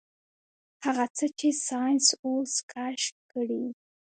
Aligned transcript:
هغه 0.85 1.05
څه 1.17 1.25
چې 1.37 1.49
ساينس 1.67 2.05
اوس 2.25 2.53
کشف 2.71 3.15
کړي. 3.31 3.63